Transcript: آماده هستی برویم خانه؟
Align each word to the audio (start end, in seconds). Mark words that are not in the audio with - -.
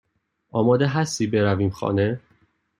آماده 0.51 0.87
هستی 0.87 1.27
برویم 1.27 1.69
خانه؟ 1.69 2.19